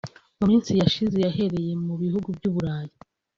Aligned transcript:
mu 0.39 0.45
minsi 0.51 0.71
yashize 0.81 1.17
yahereye 1.25 1.71
mu 1.85 1.95
bihugu 2.01 2.27
by’u 2.37 2.51
Burayi 2.55 2.93